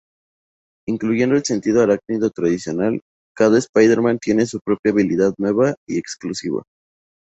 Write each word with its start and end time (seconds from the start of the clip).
Incluyendo 0.87 1.35
el 1.35 1.43
sentido 1.45 1.83
arácnido 1.83 2.31
tradicional, 2.31 3.01
cada 3.37 3.59
Spider-Man 3.59 4.17
tiene 4.17 4.47
su 4.47 4.59
propia 4.59 4.91
habilidad 4.93 5.35
nueva 5.37 5.75
y 5.87 5.99
exclusiva. 5.99 6.63